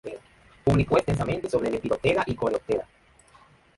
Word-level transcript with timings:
Publicó 0.63 0.97
extensamente 0.97 1.47
sobre 1.47 1.69
Lepidoptera 1.69 2.23
y 2.25 2.33
Coleoptera. 2.33 2.87